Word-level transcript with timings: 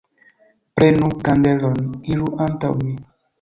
Prenu 0.79 1.09
kandelon, 1.27 1.77
iru 2.15 2.31
antaŭ 2.47 2.73
mi! 2.81 2.97